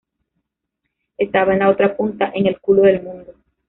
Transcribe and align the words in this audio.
Estaba 1.19 1.53
en 1.53 1.59
la 1.59 1.69
otra 1.69 1.95
punta, 1.95 2.31
en 2.33 2.47
el 2.47 2.59
culo 2.59 2.81
del 2.81 3.03
mundo 3.03 3.35